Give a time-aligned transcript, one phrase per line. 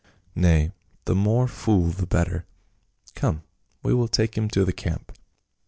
[0.35, 0.71] "Nay,
[1.05, 2.47] the more fool the better.
[3.13, 3.43] Come,
[3.83, 5.11] we will take him to the camp."